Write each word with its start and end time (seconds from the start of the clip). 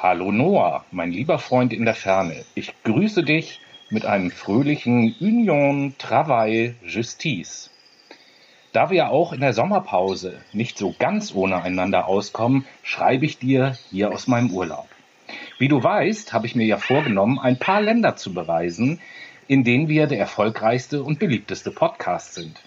Hallo 0.00 0.30
Noah, 0.30 0.84
mein 0.92 1.10
lieber 1.10 1.40
Freund 1.40 1.72
in 1.72 1.84
der 1.84 1.96
Ferne. 1.96 2.44
Ich 2.54 2.72
grüße 2.84 3.24
dich 3.24 3.60
mit 3.90 4.06
einem 4.06 4.30
fröhlichen 4.30 5.12
Union 5.18 5.96
Travail 5.98 6.76
Justice. 6.86 7.68
Da 8.72 8.90
wir 8.90 9.10
auch 9.10 9.32
in 9.32 9.40
der 9.40 9.54
Sommerpause 9.54 10.40
nicht 10.52 10.78
so 10.78 10.94
ganz 10.96 11.34
ohne 11.34 11.62
einander 11.62 12.06
auskommen, 12.06 12.64
schreibe 12.84 13.26
ich 13.26 13.38
dir 13.38 13.76
hier 13.90 14.12
aus 14.12 14.28
meinem 14.28 14.52
Urlaub. 14.52 14.86
Wie 15.58 15.66
du 15.66 15.82
weißt, 15.82 16.32
habe 16.32 16.46
ich 16.46 16.54
mir 16.54 16.66
ja 16.66 16.76
vorgenommen, 16.76 17.40
ein 17.40 17.58
paar 17.58 17.80
Länder 17.80 18.14
zu 18.14 18.32
bereisen, 18.32 19.00
in 19.48 19.64
denen 19.64 19.88
wir 19.88 20.06
der 20.06 20.20
erfolgreichste 20.20 21.02
und 21.02 21.18
beliebteste 21.18 21.72
Podcast 21.72 22.34
sind. 22.34 22.62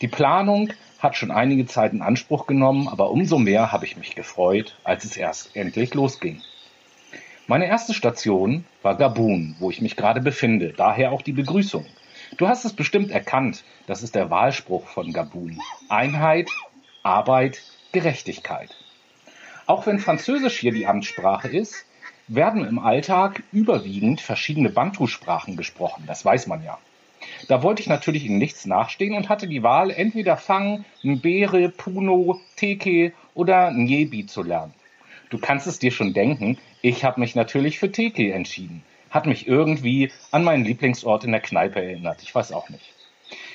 Die 0.00 0.06
Planung 0.06 0.70
hat 1.00 1.16
schon 1.16 1.32
einige 1.32 1.66
Zeit 1.66 1.92
in 1.92 2.02
Anspruch 2.02 2.46
genommen, 2.46 2.86
aber 2.86 3.10
umso 3.10 3.36
mehr 3.40 3.72
habe 3.72 3.84
ich 3.84 3.96
mich 3.96 4.14
gefreut, 4.14 4.76
als 4.84 5.04
es 5.04 5.16
erst 5.16 5.56
endlich 5.56 5.94
losging. 5.94 6.40
Meine 7.50 7.66
erste 7.66 7.94
Station 7.94 8.66
war 8.82 8.98
Gabun, 8.98 9.56
wo 9.58 9.70
ich 9.70 9.80
mich 9.80 9.96
gerade 9.96 10.20
befinde, 10.20 10.74
daher 10.76 11.12
auch 11.12 11.22
die 11.22 11.32
Begrüßung. 11.32 11.86
Du 12.36 12.46
hast 12.46 12.66
es 12.66 12.74
bestimmt 12.74 13.10
erkannt, 13.10 13.64
das 13.86 14.02
ist 14.02 14.14
der 14.14 14.28
Wahlspruch 14.28 14.86
von 14.86 15.14
Gabun. 15.14 15.58
Einheit, 15.88 16.50
Arbeit, 17.02 17.62
Gerechtigkeit. 17.92 18.76
Auch 19.64 19.86
wenn 19.86 19.98
Französisch 19.98 20.58
hier 20.58 20.72
die 20.72 20.86
Amtssprache 20.86 21.48
ist, 21.48 21.86
werden 22.26 22.66
im 22.66 22.78
Alltag 22.78 23.42
überwiegend 23.50 24.20
verschiedene 24.20 24.68
Bantu-Sprachen 24.68 25.56
gesprochen, 25.56 26.04
das 26.06 26.26
weiß 26.26 26.48
man 26.48 26.62
ja. 26.62 26.76
Da 27.48 27.62
wollte 27.62 27.80
ich 27.80 27.88
natürlich 27.88 28.26
in 28.26 28.36
nichts 28.36 28.66
nachstehen 28.66 29.16
und 29.16 29.30
hatte 29.30 29.48
die 29.48 29.62
Wahl, 29.62 29.90
entweder 29.90 30.36
Fang, 30.36 30.84
Mbere, 31.02 31.70
Puno, 31.70 32.42
Teke 32.56 33.14
oder 33.32 33.70
Nyebi 33.70 34.26
zu 34.26 34.42
lernen. 34.42 34.74
Du 35.30 35.38
kannst 35.38 35.66
es 35.66 35.78
dir 35.78 35.90
schon 35.90 36.14
denken, 36.14 36.58
ich 36.80 37.04
habe 37.04 37.20
mich 37.20 37.34
natürlich 37.34 37.78
für 37.78 37.92
Teke 37.92 38.32
entschieden. 38.32 38.82
Hat 39.10 39.26
mich 39.26 39.46
irgendwie 39.46 40.10
an 40.30 40.44
meinen 40.44 40.64
Lieblingsort 40.64 41.24
in 41.24 41.32
der 41.32 41.40
Kneipe 41.40 41.82
erinnert. 41.82 42.22
Ich 42.22 42.34
weiß 42.34 42.52
auch 42.52 42.68
nicht. 42.68 42.94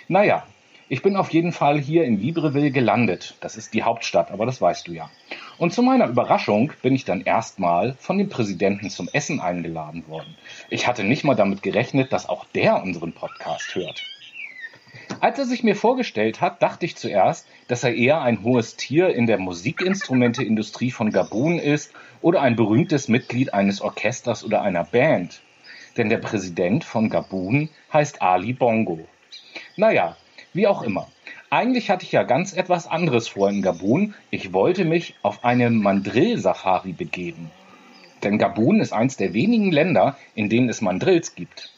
Naja, 0.08 0.46
ich 0.90 1.02
bin 1.02 1.16
auf 1.16 1.32
jeden 1.32 1.52
Fall 1.52 1.80
hier 1.80 2.04
in 2.04 2.20
Libreville 2.20 2.70
gelandet. 2.70 3.36
Das 3.40 3.56
ist 3.56 3.74
die 3.74 3.84
Hauptstadt, 3.84 4.32
aber 4.32 4.46
das 4.46 4.62
weißt 4.62 4.88
du 4.88 4.92
ja. 4.92 5.10
Und 5.58 5.74
zu 5.74 5.82
meiner 5.82 6.08
Überraschung 6.08 6.74
bin 6.82 6.94
ich 6.94 7.06
dann 7.06 7.22
erstmal 7.22 7.96
von 8.00 8.18
dem 8.18 8.30
Präsidenten 8.30 8.90
zum 8.90 9.10
Essen 9.12 9.40
eingeladen 9.40 10.08
worden. 10.08 10.36
Ich 10.70 10.88
hatte 10.88 11.04
nicht 11.04 11.24
mal 11.24 11.36
damit 11.36 11.64
gerechnet, 11.64 12.14
dass 12.14 12.30
auch 12.30 12.46
der 12.54 12.84
unseren 12.84 13.14
Podcast 13.14 13.74
hört. 13.74 14.04
Als 15.24 15.40
er 15.40 15.46
sich 15.46 15.64
mir 15.64 15.78
vorgestellt 15.78 16.42
hat, 16.42 16.62
dachte 16.62 16.86
ich 16.86 16.98
zuerst, 16.98 17.48
dass 17.70 17.86
er 17.86 17.96
eher 17.96 18.22
ein 18.22 18.44
hohes 18.44 18.76
Tier 18.76 19.16
in 19.16 19.26
der 19.26 19.38
Musikinstrumenteindustrie 19.38 20.92
von 20.92 21.12
Gabun 21.12 21.60
ist 21.60 21.94
oder 22.22 22.42
ein 22.42 22.58
berühmtes 22.58 23.08
Mitglied 23.08 23.54
eines 23.54 23.80
Orchesters 23.80 24.44
oder 24.44 24.64
einer 24.64 24.84
Band. 24.84 25.40
Denn 25.96 26.10
der 26.10 26.18
Präsident 26.18 26.84
von 26.84 27.10
Gabun 27.10 27.70
heißt 27.94 28.22
Ali 28.22 28.52
Bongo. 28.52 29.08
Naja, 29.78 30.18
wie 30.52 30.68
auch 30.68 30.84
immer. 30.84 31.08
Eigentlich 31.50 31.90
hatte 31.90 32.04
ich 32.04 32.12
ja 32.12 32.24
ganz 32.24 32.52
etwas 32.52 32.86
anderes 32.86 33.30
vor 33.30 33.50
in 33.50 33.62
Gabun. 33.62 34.16
Ich 34.30 34.52
wollte 34.52 34.84
mich 34.84 35.16
auf 35.22 35.46
eine 35.46 35.70
Mandrill-Safari 35.70 36.92
begeben. 36.92 37.50
Denn 38.24 38.38
Gabun 38.38 38.82
ist 38.82 38.92
eins 38.92 39.16
der 39.16 39.34
wenigen 39.34 39.72
Länder, 39.72 40.18
in 40.36 40.50
denen 40.50 40.68
es 40.68 40.82
Mandrills 40.82 41.34
gibt. 41.34 41.72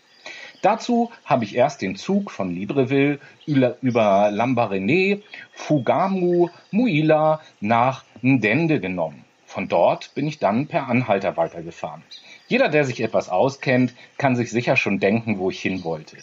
Dazu 0.65 1.11
habe 1.25 1.43
ich 1.43 1.55
erst 1.55 1.83
den 1.83 1.95
Zug 1.95 2.31
von 2.31 2.49
Libreville 2.49 3.19
über 3.45 4.31
Lambaréné, 4.31 5.21
Fugamu, 5.53 6.49
Muila 6.71 7.39
nach 7.61 8.03
Ndende 8.23 8.79
genommen. 8.79 9.23
Von 9.45 9.67
dort 9.67 10.15
bin 10.15 10.25
ich 10.25 10.39
dann 10.39 10.65
per 10.65 10.87
Anhalter 10.87 11.37
weitergefahren. 11.37 12.01
Jeder, 12.47 12.69
der 12.69 12.83
sich 12.83 12.99
etwas 13.01 13.29
auskennt, 13.29 13.93
kann 14.17 14.35
sich 14.35 14.49
sicher 14.49 14.75
schon 14.75 14.99
denken, 14.99 15.37
wo 15.37 15.51
ich 15.51 15.61
hin 15.61 15.83
wollte. 15.83 16.17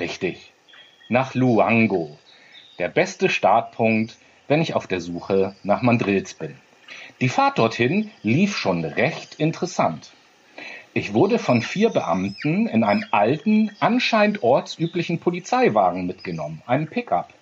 Richtig. 0.00 0.54
Nach 1.10 1.34
Luango. 1.34 2.16
Der 2.78 2.88
beste 2.88 3.28
Startpunkt, 3.28 4.16
wenn 4.48 4.62
ich 4.62 4.72
auf 4.72 4.86
der 4.86 5.02
Suche 5.02 5.56
nach 5.62 5.82
Mandrills 5.82 6.32
bin. 6.32 6.56
Die 7.20 7.28
Fahrt 7.28 7.58
dorthin 7.58 8.10
lief 8.22 8.56
schon 8.56 8.82
recht 8.82 9.34
interessant. 9.34 10.14
Ich 10.96 11.12
wurde 11.12 11.40
von 11.40 11.60
vier 11.60 11.90
Beamten 11.90 12.68
in 12.68 12.84
einem 12.84 13.04
alten, 13.10 13.72
anscheinend 13.80 14.44
ortsüblichen 14.44 15.18
Polizeiwagen 15.18 16.06
mitgenommen, 16.06 16.62
einem 16.66 16.86
Pickup. 16.86 17.34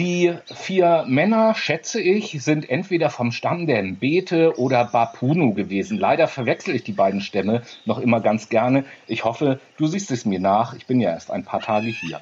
Die 0.00 0.34
vier 0.52 1.04
Männer, 1.06 1.54
schätze 1.54 2.00
ich, 2.00 2.42
sind 2.42 2.68
entweder 2.68 3.08
vom 3.08 3.30
Stamm 3.30 3.68
der 3.68 3.84
Mbete 3.84 4.58
oder 4.58 4.86
Bapunu 4.86 5.54
gewesen. 5.54 5.96
Leider 5.96 6.26
verwechsel 6.26 6.74
ich 6.74 6.82
die 6.82 6.90
beiden 6.90 7.20
Stämme 7.20 7.62
noch 7.84 8.00
immer 8.00 8.20
ganz 8.20 8.48
gerne. 8.48 8.84
Ich 9.06 9.22
hoffe, 9.22 9.60
du 9.76 9.86
siehst 9.86 10.10
es 10.10 10.24
mir 10.24 10.40
nach. 10.40 10.74
Ich 10.74 10.86
bin 10.86 11.00
ja 11.00 11.10
erst 11.10 11.30
ein 11.30 11.44
paar 11.44 11.60
Tage 11.60 11.86
hier. 11.86 12.20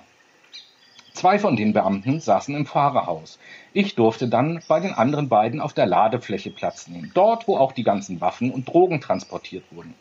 Zwei 1.15 1.39
von 1.39 1.57
den 1.57 1.75
Beamten 1.75 2.21
saßen 2.21 2.55
im 2.55 2.65
Fahrerhaus. 2.65 3.39
Ich 3.75 3.95
durfte 3.95 4.29
dann 4.29 4.63
bei 4.67 4.81
den 4.81 4.95
anderen 4.95 5.29
beiden 5.29 5.61
auf 5.61 5.75
der 5.75 5.87
Ladefläche 5.87 6.51
Platz 6.51 6.89
nehmen, 6.89 7.11
dort, 7.15 7.47
wo 7.47 7.59
auch 7.59 7.73
die 7.73 7.85
ganzen 7.85 8.21
Waffen 8.21 8.51
und 8.51 8.67
Drogen 8.67 9.01
transportiert 9.01 9.65
wurden. 9.71 9.95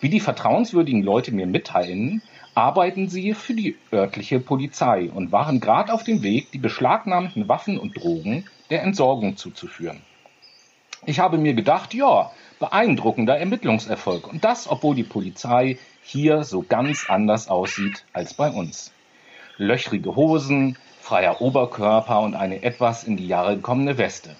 Wie 0.00 0.10
die 0.10 0.20
vertrauenswürdigen 0.20 1.02
Leute 1.02 1.32
mir 1.32 1.46
mitteilen, 1.46 2.22
arbeiten 2.54 3.08
sie 3.08 3.32
für 3.32 3.54
die 3.54 3.76
örtliche 3.90 4.38
Polizei 4.38 5.10
und 5.10 5.32
waren 5.32 5.60
gerade 5.60 5.92
auf 5.92 6.04
dem 6.04 6.22
Weg, 6.22 6.50
die 6.52 6.58
beschlagnahmten 6.58 7.48
Waffen 7.48 7.78
und 7.78 7.96
Drogen 7.96 8.44
der 8.68 8.82
Entsorgung 8.82 9.38
zuzuführen. 9.38 10.02
Ich 11.06 11.20
habe 11.20 11.38
mir 11.38 11.54
gedacht, 11.54 11.94
ja, 11.94 12.30
beeindruckender 12.58 13.38
Ermittlungserfolg 13.38 14.28
und 14.28 14.44
das, 14.44 14.68
obwohl 14.68 14.94
die 14.94 15.04
Polizei 15.04 15.78
hier 16.02 16.44
so 16.44 16.62
ganz 16.62 17.08
anders 17.08 17.48
aussieht 17.48 18.04
als 18.12 18.34
bei 18.34 18.50
uns 18.50 18.92
löchrige 19.62 20.16
Hosen, 20.16 20.76
freier 21.00 21.40
Oberkörper 21.40 22.20
und 22.20 22.34
eine 22.34 22.62
etwas 22.62 23.04
in 23.04 23.16
die 23.16 23.26
Jahre 23.26 23.56
gekommene 23.56 23.98
Weste. 23.98 24.36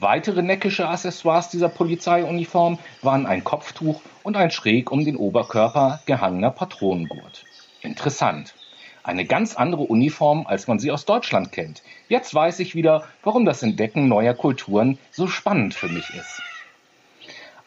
Weitere 0.00 0.42
neckische 0.42 0.88
Accessoires 0.88 1.48
dieser 1.48 1.68
Polizeiuniform 1.68 2.78
waren 3.02 3.26
ein 3.26 3.42
Kopftuch 3.42 4.00
und 4.22 4.36
ein 4.36 4.50
schräg 4.50 4.92
um 4.92 5.04
den 5.04 5.16
Oberkörper 5.16 6.00
gehangener 6.06 6.50
Patronengurt. 6.50 7.44
Interessant. 7.80 8.54
Eine 9.02 9.24
ganz 9.24 9.56
andere 9.56 9.82
Uniform, 9.82 10.46
als 10.46 10.68
man 10.68 10.78
sie 10.78 10.90
aus 10.90 11.04
Deutschland 11.04 11.50
kennt. 11.50 11.82
Jetzt 12.08 12.34
weiß 12.34 12.60
ich 12.60 12.74
wieder, 12.74 13.04
warum 13.24 13.44
das 13.44 13.62
Entdecken 13.62 14.06
neuer 14.06 14.34
Kulturen 14.34 14.98
so 15.10 15.26
spannend 15.26 15.74
für 15.74 15.88
mich 15.88 16.10
ist. 16.10 16.42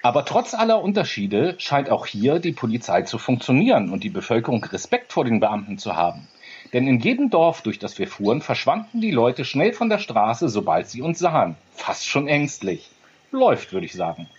Aber 0.03 0.23
trotz 0.25 0.53
aller 0.53 0.81
Unterschiede 0.81 1.55
scheint 1.57 1.89
auch 1.89 2.05
hier 2.05 2.39
die 2.39 2.53
Polizei 2.53 3.03
zu 3.03 3.17
funktionieren 3.17 3.89
und 3.89 4.03
die 4.03 4.09
Bevölkerung 4.09 4.63
Respekt 4.63 5.13
vor 5.13 5.25
den 5.25 5.39
Beamten 5.39 5.77
zu 5.77 5.95
haben. 5.95 6.27
Denn 6.73 6.87
in 6.87 6.99
jedem 6.99 7.29
Dorf, 7.29 7.61
durch 7.61 7.79
das 7.79 7.97
wir 7.99 8.07
fuhren, 8.07 8.41
verschwanden 8.41 9.01
die 9.01 9.11
Leute 9.11 9.45
schnell 9.45 9.73
von 9.73 9.89
der 9.89 9.99
Straße, 9.99 10.49
sobald 10.49 10.87
sie 10.87 11.01
uns 11.01 11.19
sahen. 11.19 11.55
Fast 11.73 12.07
schon 12.07 12.27
ängstlich. 12.27 12.89
Läuft, 13.31 13.73
würde 13.73 13.85
ich 13.85 13.93
sagen. 13.93 14.29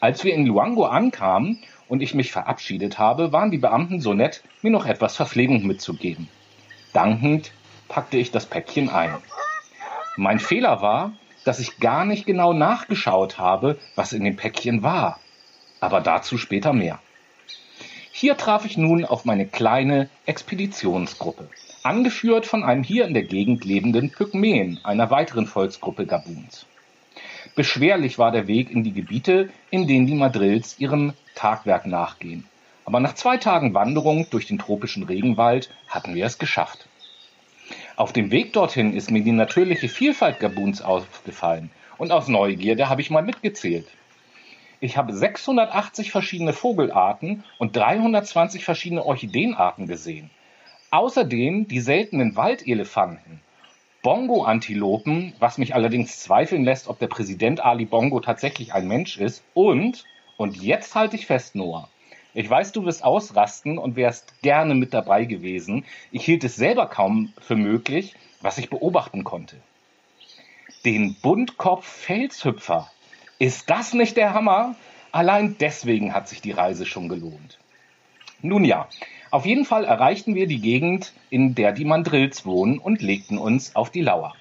Als 0.00 0.24
wir 0.24 0.34
in 0.34 0.46
Luango 0.46 0.86
ankamen 0.86 1.58
und 1.88 2.02
ich 2.02 2.14
mich 2.14 2.30
verabschiedet 2.30 2.98
habe, 2.98 3.32
waren 3.32 3.50
die 3.50 3.58
Beamten 3.58 4.00
so 4.00 4.14
nett, 4.14 4.42
mir 4.62 4.70
noch 4.70 4.86
etwas 4.86 5.16
Verpflegung 5.16 5.66
mitzugeben. 5.66 6.28
Dankend 6.92 7.52
packte 7.88 8.16
ich 8.16 8.30
das 8.30 8.46
Päckchen 8.46 8.88
ein. 8.88 9.16
Mein 10.16 10.38
Fehler 10.38 10.82
war, 10.82 11.12
dass 11.44 11.58
ich 11.58 11.78
gar 11.78 12.04
nicht 12.04 12.26
genau 12.26 12.52
nachgeschaut 12.52 13.38
habe, 13.38 13.78
was 13.94 14.12
in 14.12 14.24
dem 14.24 14.36
Päckchen 14.36 14.82
war. 14.82 15.18
Aber 15.80 16.00
dazu 16.00 16.38
später 16.38 16.72
mehr. 16.72 17.00
Hier 18.12 18.36
traf 18.36 18.64
ich 18.64 18.76
nun 18.76 19.04
auf 19.04 19.24
meine 19.24 19.46
kleine 19.46 20.08
Expeditionsgruppe, 20.26 21.48
angeführt 21.82 22.46
von 22.46 22.64
einem 22.64 22.82
hier 22.82 23.06
in 23.06 23.14
der 23.14 23.22
Gegend 23.22 23.64
lebenden 23.64 24.10
Pygmäen, 24.10 24.80
einer 24.82 25.10
weiteren 25.10 25.46
Volksgruppe 25.46 26.06
Gabuns. 26.06 26.66
Beschwerlich 27.54 28.18
war 28.18 28.30
der 28.30 28.46
Weg 28.46 28.70
in 28.70 28.84
die 28.84 28.92
Gebiete, 28.92 29.50
in 29.70 29.86
denen 29.86 30.06
die 30.06 30.14
Madrills 30.14 30.78
ihrem 30.78 31.12
Tagwerk 31.34 31.86
nachgehen. 31.86 32.44
Aber 32.84 33.00
nach 33.00 33.14
zwei 33.14 33.36
Tagen 33.36 33.74
Wanderung 33.74 34.26
durch 34.30 34.46
den 34.46 34.58
tropischen 34.58 35.02
Regenwald 35.02 35.70
hatten 35.88 36.14
wir 36.14 36.24
es 36.24 36.38
geschafft. 36.38 36.88
Auf 37.96 38.12
dem 38.12 38.30
Weg 38.30 38.52
dorthin 38.52 38.94
ist 38.94 39.10
mir 39.10 39.22
die 39.22 39.32
natürliche 39.32 39.88
Vielfalt 39.88 40.40
Gabuns 40.40 40.80
aufgefallen 40.80 41.70
und 41.98 42.12
aus 42.12 42.28
Neugierde 42.28 42.88
habe 42.88 43.00
ich 43.00 43.10
mal 43.10 43.22
mitgezählt. 43.22 43.86
Ich 44.80 44.96
habe 44.96 45.12
680 45.12 46.12
verschiedene 46.12 46.52
Vogelarten 46.52 47.42
und 47.58 47.74
320 47.74 48.64
verschiedene 48.64 49.04
Orchideenarten 49.04 49.88
gesehen. 49.88 50.30
Außerdem 50.90 51.66
die 51.66 51.80
seltenen 51.80 52.36
Waldelefanten, 52.36 53.40
Bongo-Antilopen, 54.02 55.34
was 55.40 55.58
mich 55.58 55.74
allerdings 55.74 56.20
zweifeln 56.20 56.62
lässt, 56.62 56.86
ob 56.86 57.00
der 57.00 57.08
Präsident 57.08 57.64
Ali 57.64 57.86
Bongo 57.86 58.20
tatsächlich 58.20 58.72
ein 58.72 58.86
Mensch 58.86 59.18
ist. 59.18 59.42
Und, 59.52 60.04
und 60.36 60.56
jetzt 60.62 60.94
halte 60.94 61.16
ich 61.16 61.26
fest, 61.26 61.56
Noah. 61.56 61.88
Ich 62.32 62.48
weiß, 62.48 62.70
du 62.70 62.84
wirst 62.84 63.02
ausrasten 63.02 63.78
und 63.78 63.96
wärst 63.96 64.40
gerne 64.42 64.76
mit 64.76 64.94
dabei 64.94 65.24
gewesen. 65.24 65.84
Ich 66.12 66.24
hielt 66.24 66.44
es 66.44 66.54
selber 66.54 66.86
kaum 66.86 67.32
für 67.40 67.56
möglich, 67.56 68.14
was 68.40 68.58
ich 68.58 68.70
beobachten 68.70 69.24
konnte. 69.24 69.56
Den 70.84 71.16
Buntkopf-Felshüpfer 71.20 72.88
Ist 73.40 73.70
das 73.70 73.94
nicht 73.94 74.16
der 74.16 74.34
Hammer? 74.34 74.74
Allein 75.12 75.56
deswegen 75.60 76.12
hat 76.12 76.28
sich 76.28 76.40
die 76.40 76.50
Reise 76.50 76.86
schon 76.86 77.08
gelohnt. 77.08 77.58
Nun 78.42 78.64
ja, 78.64 78.88
auf 79.30 79.46
jeden 79.46 79.64
Fall 79.64 79.84
erreichten 79.84 80.34
wir 80.34 80.48
die 80.48 80.60
Gegend, 80.60 81.12
in 81.30 81.54
der 81.54 81.70
die 81.70 81.84
Mandrills 81.84 82.44
wohnen 82.44 82.80
und 82.80 83.00
legten 83.00 83.38
uns 83.38 83.76
auf 83.76 83.90
die 83.90 84.00
Lauer. 84.00 84.34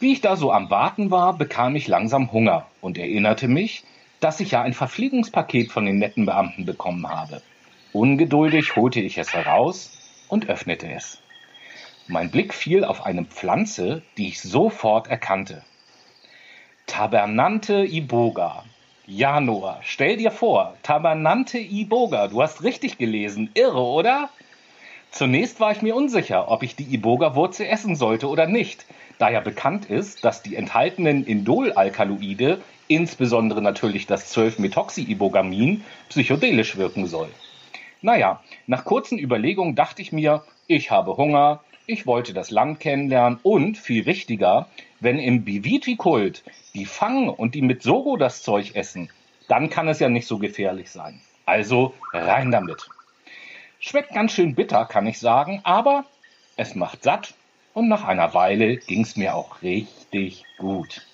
Wie 0.00 0.10
ich 0.10 0.20
da 0.20 0.34
so 0.34 0.50
am 0.50 0.70
Warten 0.70 1.12
war, 1.12 1.38
bekam 1.38 1.76
ich 1.76 1.86
langsam 1.86 2.32
Hunger 2.32 2.66
und 2.80 2.98
erinnerte 2.98 3.46
mich, 3.46 3.84
dass 4.18 4.40
ich 4.40 4.50
ja 4.50 4.62
ein 4.62 4.74
Verpflegungspaket 4.74 5.70
von 5.70 5.86
den 5.86 5.98
netten 5.98 6.26
Beamten 6.26 6.64
bekommen 6.64 7.08
habe. 7.08 7.42
Ungeduldig 7.92 8.74
holte 8.74 9.00
ich 9.00 9.18
es 9.18 9.34
heraus 9.34 9.92
und 10.28 10.48
öffnete 10.48 10.90
es. 10.92 11.22
Mein 12.08 12.32
Blick 12.32 12.54
fiel 12.54 12.84
auf 12.84 13.06
eine 13.06 13.24
Pflanze, 13.24 14.02
die 14.16 14.28
ich 14.28 14.40
sofort 14.40 15.06
erkannte. 15.06 15.62
Tabernante 16.88 17.84
iboga. 17.84 18.64
Ja, 19.06 19.40
Noah, 19.40 19.78
stell 19.82 20.16
dir 20.16 20.32
vor, 20.32 20.74
Tabernante 20.82 21.58
iboga. 21.58 22.26
Du 22.26 22.42
hast 22.42 22.64
richtig 22.64 22.98
gelesen. 22.98 23.50
Irre, 23.54 23.80
oder? 23.80 24.30
Zunächst 25.10 25.60
war 25.60 25.70
ich 25.70 25.82
mir 25.82 25.94
unsicher, 25.94 26.50
ob 26.50 26.62
ich 26.62 26.76
die 26.76 26.94
Iboga-Wurzel 26.94 27.66
essen 27.66 27.94
sollte 27.94 28.28
oder 28.28 28.46
nicht, 28.46 28.84
da 29.18 29.30
ja 29.30 29.40
bekannt 29.40 29.86
ist, 29.86 30.24
dass 30.24 30.42
die 30.42 30.56
enthaltenen 30.56 31.24
Indolalkaloide, 31.24 32.60
insbesondere 32.88 33.62
natürlich 33.62 34.06
das 34.06 34.34
12-Methoxy-Ibogamin, 34.36 35.82
psychedelisch 36.08 36.76
wirken 36.76 37.06
soll. 37.06 37.28
Naja, 38.02 38.42
nach 38.66 38.84
kurzen 38.84 39.18
Überlegungen 39.18 39.74
dachte 39.74 40.02
ich 40.02 40.12
mir, 40.12 40.42
ich 40.66 40.90
habe 40.90 41.16
Hunger, 41.16 41.60
ich 41.86 42.06
wollte 42.06 42.34
das 42.34 42.50
Land 42.50 42.80
kennenlernen 42.80 43.38
und, 43.42 43.78
viel 43.78 44.04
wichtiger, 44.04 44.68
wenn 45.00 45.18
im 45.18 45.44
Biviti-Kult 45.44 46.42
die 46.74 46.86
fangen 46.86 47.28
und 47.28 47.54
die 47.54 47.62
mit 47.62 47.82
Sogo 47.82 48.16
das 48.16 48.42
Zeug 48.42 48.74
essen, 48.74 49.10
dann 49.48 49.70
kann 49.70 49.88
es 49.88 50.00
ja 50.00 50.08
nicht 50.08 50.26
so 50.26 50.38
gefährlich 50.38 50.90
sein. 50.90 51.20
Also 51.46 51.94
rein 52.12 52.50
damit. 52.50 52.88
Schmeckt 53.80 54.12
ganz 54.12 54.32
schön 54.32 54.54
bitter, 54.54 54.84
kann 54.84 55.06
ich 55.06 55.18
sagen, 55.18 55.60
aber 55.64 56.04
es 56.56 56.74
macht 56.74 57.04
satt 57.04 57.34
und 57.74 57.88
nach 57.88 58.04
einer 58.04 58.34
Weile 58.34 58.76
ging 58.76 59.02
es 59.02 59.16
mir 59.16 59.34
auch 59.34 59.62
richtig 59.62 60.44
gut. 60.58 61.06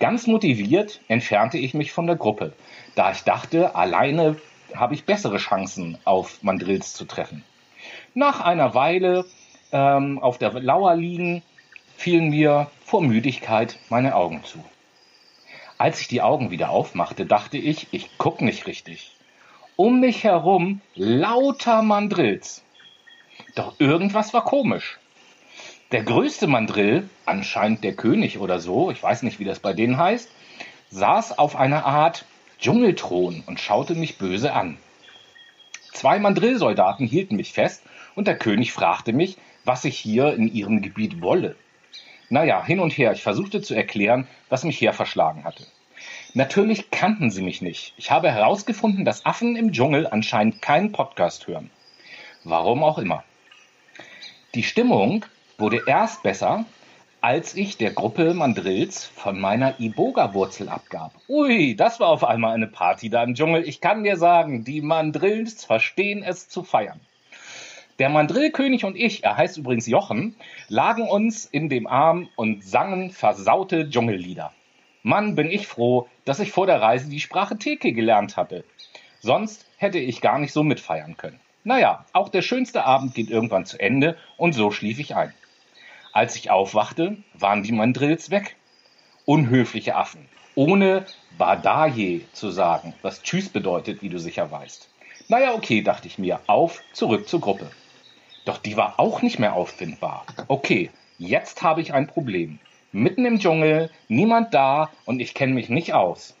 Ganz 0.00 0.26
motiviert 0.26 1.00
entfernte 1.08 1.58
ich 1.58 1.74
mich 1.74 1.92
von 1.92 2.06
der 2.06 2.16
Gruppe, 2.16 2.52
da 2.94 3.12
ich 3.12 3.22
dachte, 3.22 3.74
alleine 3.76 4.36
habe 4.74 4.94
ich 4.94 5.04
bessere 5.04 5.36
Chancen, 5.36 5.98
auf 6.04 6.42
Mandrills 6.42 6.94
zu 6.94 7.04
treffen. 7.04 7.44
Nach 8.14 8.40
einer 8.40 8.74
Weile 8.74 9.24
ähm, 9.72 10.18
auf 10.18 10.38
der 10.38 10.52
Lauer 10.54 10.96
liegen, 10.96 11.42
fielen 11.96 12.30
mir 12.30 12.70
vor 12.84 13.00
Müdigkeit 13.02 13.78
meine 13.88 14.14
Augen 14.14 14.44
zu. 14.44 14.62
Als 15.78 16.00
ich 16.00 16.08
die 16.08 16.22
Augen 16.22 16.50
wieder 16.50 16.70
aufmachte, 16.70 17.26
dachte 17.26 17.58
ich, 17.58 17.88
ich 17.90 18.10
guck 18.18 18.42
nicht 18.42 18.66
richtig. 18.66 19.16
Um 19.76 20.00
mich 20.00 20.22
herum 20.22 20.80
lauter 20.94 21.82
Mandrills. 21.82 22.62
Doch 23.56 23.80
irgendwas 23.80 24.32
war 24.34 24.44
komisch. 24.44 24.98
Der 25.90 26.02
größte 26.02 26.46
Mandrill, 26.46 27.08
anscheinend 27.26 27.82
der 27.82 27.94
König 27.94 28.38
oder 28.38 28.60
so, 28.60 28.90
ich 28.90 29.02
weiß 29.02 29.22
nicht, 29.22 29.38
wie 29.40 29.44
das 29.44 29.58
bei 29.58 29.72
denen 29.72 29.96
heißt, 29.96 30.30
saß 30.90 31.38
auf 31.38 31.56
einer 31.56 31.86
Art 31.86 32.24
Dschungelthron 32.60 33.42
und 33.46 33.60
schaute 33.60 33.94
mich 33.94 34.18
böse 34.18 34.52
an. 34.52 34.76
Zwei 35.92 36.18
Mandrillsoldaten 36.18 37.06
hielten 37.06 37.36
mich 37.36 37.52
fest 37.52 37.82
und 38.14 38.26
der 38.26 38.38
König 38.38 38.72
fragte 38.72 39.12
mich, 39.12 39.38
was 39.64 39.84
ich 39.84 39.98
hier 39.98 40.34
in 40.34 40.52
ihrem 40.52 40.82
Gebiet 40.82 41.20
wolle. 41.20 41.56
Naja, 42.34 42.64
hin 42.64 42.80
und 42.80 42.90
her, 42.98 43.12
ich 43.12 43.22
versuchte 43.22 43.62
zu 43.62 43.76
erklären, 43.76 44.26
was 44.48 44.64
mich 44.64 44.80
herverschlagen 44.80 45.44
hatte. 45.44 45.64
Natürlich 46.32 46.90
kannten 46.90 47.30
sie 47.30 47.42
mich 47.42 47.62
nicht. 47.62 47.94
Ich 47.96 48.10
habe 48.10 48.28
herausgefunden, 48.28 49.04
dass 49.04 49.24
Affen 49.24 49.54
im 49.54 49.70
Dschungel 49.70 50.08
anscheinend 50.08 50.60
keinen 50.60 50.90
Podcast 50.90 51.46
hören. 51.46 51.70
Warum 52.42 52.82
auch 52.82 52.98
immer. 52.98 53.22
Die 54.56 54.64
Stimmung 54.64 55.24
wurde 55.58 55.82
erst 55.86 56.24
besser, 56.24 56.64
als 57.20 57.54
ich 57.54 57.76
der 57.76 57.92
Gruppe 57.92 58.34
Mandrills 58.34 59.04
von 59.04 59.40
meiner 59.40 59.78
Iboga-Wurzel 59.78 60.68
abgab. 60.68 61.12
Ui, 61.28 61.76
das 61.76 62.00
war 62.00 62.08
auf 62.08 62.24
einmal 62.24 62.54
eine 62.54 62.66
Party 62.66 63.10
da 63.10 63.22
im 63.22 63.36
Dschungel. 63.36 63.62
Ich 63.62 63.80
kann 63.80 64.02
dir 64.02 64.16
sagen, 64.16 64.64
die 64.64 64.80
Mandrills 64.80 65.64
verstehen 65.64 66.24
es 66.24 66.48
zu 66.48 66.64
feiern. 66.64 66.98
Der 68.00 68.08
Mandrillkönig 68.08 68.84
und 68.84 68.96
ich, 68.96 69.22
er 69.22 69.36
heißt 69.36 69.56
übrigens 69.56 69.86
Jochen, 69.86 70.34
lagen 70.68 71.08
uns 71.08 71.44
in 71.44 71.68
dem 71.68 71.86
Arm 71.86 72.28
und 72.34 72.64
sangen 72.64 73.10
versaute 73.10 73.88
Dschungellieder. 73.88 74.52
Mann, 75.04 75.36
bin 75.36 75.48
ich 75.48 75.68
froh, 75.68 76.08
dass 76.24 76.40
ich 76.40 76.50
vor 76.50 76.66
der 76.66 76.82
Reise 76.82 77.08
die 77.08 77.20
Sprache 77.20 77.56
Teke 77.56 77.92
gelernt 77.92 78.36
hatte. 78.36 78.64
Sonst 79.20 79.66
hätte 79.76 79.98
ich 79.98 80.20
gar 80.20 80.40
nicht 80.40 80.52
so 80.52 80.64
mitfeiern 80.64 81.16
können. 81.16 81.38
Naja, 81.62 82.04
auch 82.12 82.30
der 82.30 82.42
schönste 82.42 82.84
Abend 82.84 83.14
geht 83.14 83.30
irgendwann 83.30 83.64
zu 83.64 83.78
Ende 83.78 84.16
und 84.36 84.54
so 84.54 84.72
schlief 84.72 84.98
ich 84.98 85.14
ein. 85.14 85.32
Als 86.12 86.34
ich 86.34 86.50
aufwachte, 86.50 87.18
waren 87.34 87.62
die 87.62 87.72
Mandrills 87.72 88.30
weg. 88.30 88.56
Unhöfliche 89.24 89.94
Affen. 89.94 90.28
Ohne 90.56 91.06
Badaye 91.38 92.22
zu 92.32 92.50
sagen, 92.50 92.92
was 93.02 93.22
Tschüss 93.22 93.48
bedeutet, 93.50 94.02
wie 94.02 94.08
du 94.08 94.18
sicher 94.18 94.50
weißt. 94.50 94.88
Naja, 95.28 95.54
okay, 95.54 95.80
dachte 95.80 96.08
ich 96.08 96.18
mir, 96.18 96.40
auf, 96.48 96.82
zurück 96.92 97.28
zur 97.28 97.40
Gruppe. 97.40 97.70
Doch 98.44 98.58
die 98.58 98.76
war 98.76 99.00
auch 99.00 99.22
nicht 99.22 99.38
mehr 99.38 99.54
auffindbar. 99.54 100.26
Okay, 100.48 100.90
jetzt 101.18 101.62
habe 101.62 101.80
ich 101.80 101.94
ein 101.94 102.06
Problem. 102.06 102.58
Mitten 102.92 103.24
im 103.24 103.38
Dschungel, 103.38 103.90
niemand 104.08 104.52
da 104.52 104.90
und 105.06 105.20
ich 105.20 105.34
kenne 105.34 105.54
mich 105.54 105.68
nicht 105.68 105.94
aus. 105.94 106.36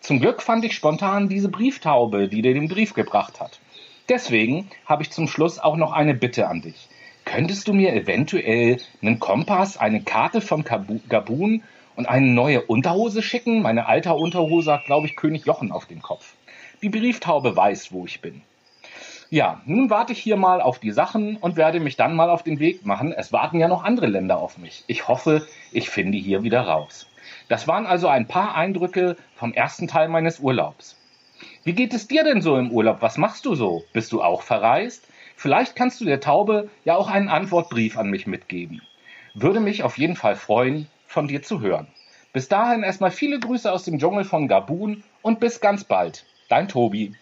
Zum 0.00 0.20
Glück 0.20 0.40
fand 0.42 0.64
ich 0.64 0.74
spontan 0.74 1.28
diese 1.28 1.48
Brieftaube, 1.48 2.28
die 2.28 2.42
dir 2.42 2.54
den 2.54 2.68
Brief 2.68 2.94
gebracht 2.94 3.40
hat. 3.40 3.58
Deswegen 4.08 4.70
habe 4.86 5.02
ich 5.02 5.10
zum 5.10 5.26
Schluss 5.28 5.58
auch 5.58 5.76
noch 5.76 5.92
eine 5.92 6.14
Bitte 6.14 6.48
an 6.48 6.62
dich. 6.62 6.88
Könntest 7.24 7.68
du 7.68 7.74
mir 7.74 7.92
eventuell 7.92 8.78
einen 9.02 9.18
Kompass, 9.18 9.76
eine 9.76 10.02
Karte 10.02 10.40
vom 10.40 10.64
Gabun 11.08 11.62
und 11.96 12.08
eine 12.08 12.28
neue 12.28 12.62
Unterhose 12.62 13.20
schicken? 13.20 13.60
Meine 13.60 13.86
alte 13.86 14.14
Unterhose 14.14 14.72
hat, 14.72 14.86
glaube 14.86 15.08
ich, 15.08 15.16
König 15.16 15.44
Jochen 15.44 15.72
auf 15.72 15.84
dem 15.86 16.00
Kopf. 16.00 16.32
Die 16.80 16.88
Brieftaube 16.88 17.54
weiß, 17.54 17.92
wo 17.92 18.06
ich 18.06 18.22
bin. 18.22 18.42
Ja, 19.30 19.60
nun 19.66 19.90
warte 19.90 20.14
ich 20.14 20.20
hier 20.20 20.36
mal 20.36 20.62
auf 20.62 20.78
die 20.78 20.90
Sachen 20.90 21.36
und 21.36 21.56
werde 21.56 21.80
mich 21.80 21.96
dann 21.96 22.16
mal 22.16 22.30
auf 22.30 22.42
den 22.42 22.60
Weg 22.60 22.86
machen. 22.86 23.12
Es 23.12 23.30
warten 23.30 23.60
ja 23.60 23.68
noch 23.68 23.84
andere 23.84 24.06
Länder 24.06 24.38
auf 24.38 24.56
mich. 24.56 24.84
Ich 24.86 25.06
hoffe, 25.06 25.46
ich 25.70 25.90
finde 25.90 26.16
hier 26.16 26.42
wieder 26.44 26.62
raus. 26.62 27.06
Das 27.46 27.68
waren 27.68 27.84
also 27.84 28.08
ein 28.08 28.26
paar 28.26 28.54
Eindrücke 28.54 29.18
vom 29.34 29.52
ersten 29.52 29.86
Teil 29.86 30.08
meines 30.08 30.40
Urlaubs. 30.40 30.96
Wie 31.62 31.74
geht 31.74 31.92
es 31.92 32.08
dir 32.08 32.24
denn 32.24 32.40
so 32.40 32.56
im 32.56 32.70
Urlaub? 32.70 33.02
Was 33.02 33.18
machst 33.18 33.44
du 33.44 33.54
so? 33.54 33.84
Bist 33.92 34.12
du 34.12 34.22
auch 34.22 34.40
verreist? 34.40 35.06
Vielleicht 35.36 35.76
kannst 35.76 36.00
du 36.00 36.06
der 36.06 36.20
Taube 36.20 36.70
ja 36.86 36.96
auch 36.96 37.10
einen 37.10 37.28
Antwortbrief 37.28 37.98
an 37.98 38.08
mich 38.08 38.26
mitgeben. 38.26 38.80
Würde 39.34 39.60
mich 39.60 39.82
auf 39.82 39.98
jeden 39.98 40.16
Fall 40.16 40.36
freuen, 40.36 40.88
von 41.06 41.28
dir 41.28 41.42
zu 41.42 41.60
hören. 41.60 41.86
Bis 42.32 42.48
dahin 42.48 42.82
erstmal 42.82 43.10
viele 43.10 43.38
Grüße 43.38 43.70
aus 43.70 43.84
dem 43.84 43.98
Dschungel 43.98 44.24
von 44.24 44.48
Gabun 44.48 45.04
und 45.20 45.38
bis 45.38 45.60
ganz 45.60 45.84
bald. 45.84 46.24
Dein 46.48 46.68
Tobi. 46.68 47.14